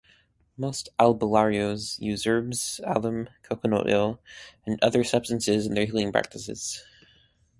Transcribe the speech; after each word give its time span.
Most 0.57 0.89
albularyos 0.99 1.99
use 1.99 2.25
herbs, 2.25 2.81
alum, 2.83 3.29
coconut 3.43 3.87
oil, 3.87 4.19
and 4.65 4.83
other 4.83 5.03
substances 5.03 5.67
in 5.67 5.75
their 5.75 5.85
healing 5.85 6.11
practices. 6.11 6.83